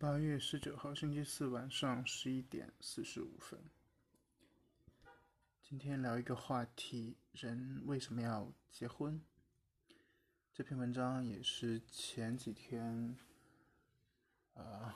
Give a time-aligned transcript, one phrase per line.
[0.00, 3.58] 八月十九号星期四晚上十一点四十五分。
[5.60, 9.20] 今天聊一个话题：人为什么要结婚？
[10.54, 13.16] 这篇文章也是前几天，
[14.54, 14.94] 呃，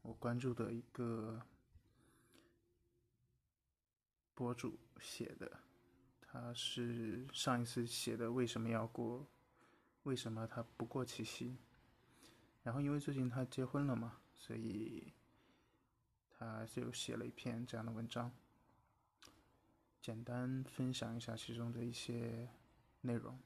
[0.00, 1.42] 我关注的一个
[4.32, 5.60] 博主写的。
[6.22, 9.26] 他是上一次写的为什么要过，
[10.04, 11.58] 为什么他不过七夕？
[12.62, 14.20] 然后因为最近他结婚了嘛。
[14.38, 15.12] 所以，
[16.30, 18.32] 他就写了一篇这样的文章，
[20.00, 22.48] 简单分享一下其中的一些
[23.02, 23.38] 内容。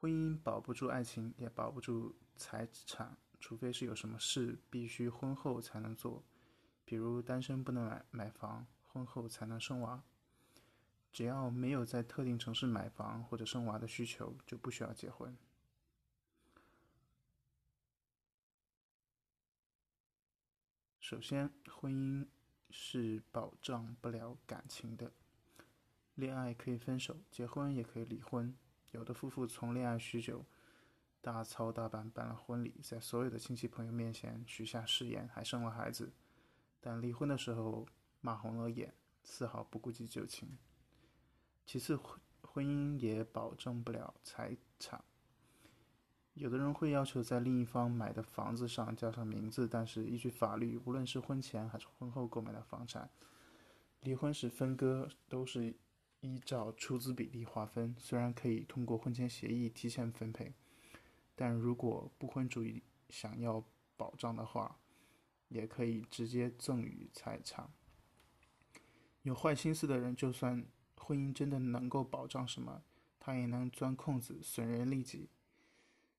[0.00, 6.22] 婚姻保不住爱情，也保不住财产，除非是有什么事必须婚后才能做，
[6.84, 10.02] 比如单身不能买买房，婚后才能生娃。
[11.10, 15.36] 只要没有在特定城市买房或者生娃的需求，就不需要结婚。
[21.08, 22.26] 首先，婚姻
[22.68, 25.10] 是保障不了感情的。
[26.16, 28.54] 恋爱可以分手，结婚也可以离婚。
[28.90, 30.44] 有的夫妇从恋爱许久，
[31.22, 36.12] 大操大办办了婚礼，在所有的亲戚朋友面前许下誓言，还生了孩子。
[36.78, 37.88] 但离婚的时候
[38.20, 38.92] 骂红了眼，
[39.24, 40.58] 丝毫不顾及旧情。
[41.64, 45.02] 其次，婚婚姻也保证不了财产。
[46.38, 53.10] 有的人会要求在另一方买的房子上加上名字，但是依据法律，无论是婚前还是婚后购买的房产，
[54.02, 55.74] 离婚时分割都是
[56.20, 57.92] 依照出资比例划分。
[57.98, 60.54] 虽然可以通过婚前协议提前分配，
[61.34, 63.64] 但如果不婚主义想要
[63.96, 64.78] 保障的话，
[65.48, 67.68] 也可以直接赠与财产。
[69.22, 70.64] 有坏心思的人，就算
[70.96, 72.84] 婚姻真的能够保障什么，
[73.18, 75.28] 他也能钻空子，损人利己。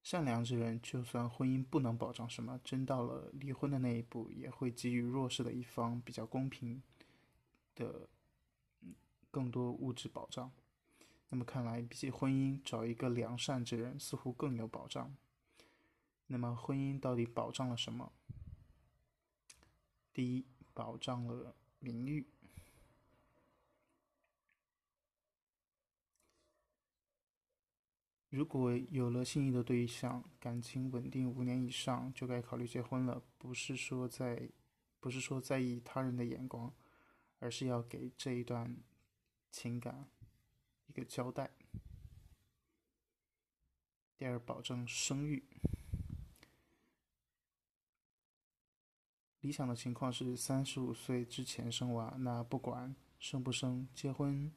[0.02, 6.82] 善良之人，就算婚姻不能保障什么，真到了离婚的那一步，也会给予弱势的一方比较公平
[7.76, 8.08] 的
[9.30, 10.52] 更多物质保障。
[11.30, 15.16] 那么看来，比起婚姻，找一个良善之人似乎更有保障。
[16.28, 18.12] 那么婚姻到底保障了什么？
[20.12, 22.26] 第一，保障了名誉。
[28.30, 33.22] 如果有了心仪的对象，感情稳定五年以上，就该考虑结婚了。
[33.40, 34.48] 不是说在，
[35.00, 36.72] 不是说在意他人的眼光，
[37.40, 38.78] 而是要给这一段
[39.52, 40.08] 情感
[40.86, 41.50] 一个交代。
[44.16, 45.44] 第二，保证生育。
[49.42, 54.52] 理想的情况是三十五岁之前生娃，那不管生不生，结婚。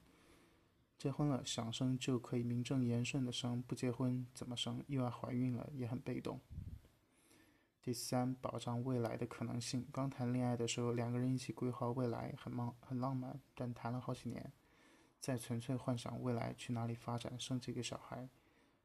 [1.03, 4.85] 结婚了想生就可以名正言顺的生，不结婚怎么生？
[4.87, 6.39] 意外怀孕了也很被动。
[7.83, 9.85] 第三，保障未来的可能性。
[9.93, 13.41] 刚谈恋爱的时候，两个人一起规划未来，很浪很浪漫。
[13.53, 14.53] 但谈了好几年，
[15.19, 18.29] 再纯粹幻想未来去哪里发展，生几个小孩，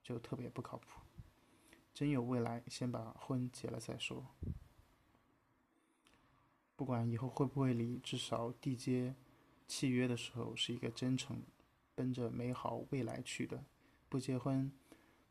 [0.02, 0.88] 就特别不靠谱。
[1.94, 4.26] 真有未来，先把婚结了再说。
[6.76, 9.14] 不管以后会不会离，至少缔结
[9.68, 11.44] 契约的时候是一个真诚。
[11.98, 13.66] 奔着美好未来去的，
[14.08, 14.72] 不结婚，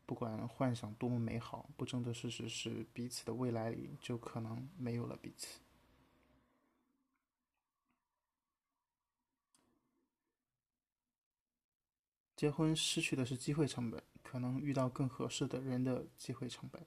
[0.05, 5.61] 不管幻想多么美好，不争的事实是，彼此的未来里就可能没有了彼此。
[12.35, 16.85] 结婚失去的是机会成本，可能遇到更合适的人的机会成本。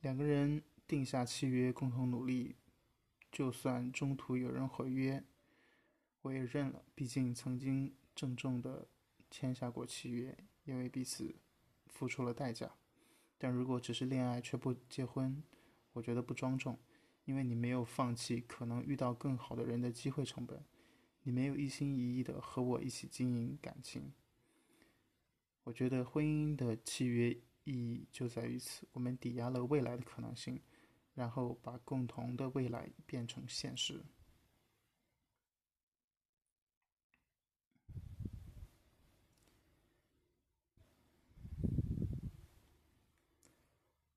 [0.00, 2.56] 两个人定下契约，共同努力。
[3.36, 5.22] 就算中途有人毁约，
[6.22, 6.82] 我也认了。
[6.94, 8.88] 毕竟曾经郑重的
[9.30, 11.36] 签下过契约，因为彼此
[11.84, 12.72] 付出了代价。
[13.36, 15.42] 但如果只是恋爱却不结婚，
[15.92, 16.78] 我觉得不庄重，
[17.26, 20.64] 因为你没有放弃可能遇到更好的人的机会成本，
[21.24, 24.14] 你没有一心一意的和我一起经营感情。
[25.64, 30.58] 我觉得婚姻的契约意义就在于此，我们抵押了未来的可能性。
[31.16, 34.04] 然后把共同的未来变成现实。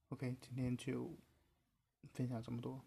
[0.09, 1.17] OK，今天就
[2.11, 2.83] 分享这么多，